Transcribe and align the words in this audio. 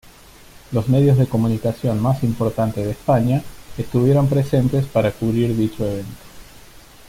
Los 0.71 0.89
medios 0.89 1.15
de 1.19 1.27
comunicación 1.27 2.01
más 2.01 2.23
importantes 2.23 2.83
de 2.83 2.89
España 2.89 3.43
estuvieron 3.77 4.27
presentes 4.27 4.87
para 4.87 5.11
cubrir 5.11 5.55
dicho 5.55 5.85
evento. 5.87 6.15